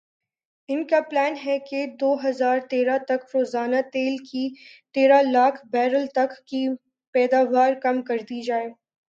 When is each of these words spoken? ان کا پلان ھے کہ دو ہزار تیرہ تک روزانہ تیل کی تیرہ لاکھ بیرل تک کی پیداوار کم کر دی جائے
ان 0.69 0.79
کا 0.87 0.99
پلان 1.09 1.33
ھے 1.37 1.57
کہ 1.67 1.85
دو 1.99 2.13
ہزار 2.23 2.59
تیرہ 2.69 2.97
تک 3.07 3.25
روزانہ 3.33 3.81
تیل 3.93 4.15
کی 4.25 4.47
تیرہ 4.95 5.21
لاکھ 5.27 5.65
بیرل 5.71 6.05
تک 6.15 6.31
کی 6.47 6.67
پیداوار 7.15 7.73
کم 7.83 8.01
کر 8.03 8.17
دی 8.29 8.41
جائے 8.41 8.67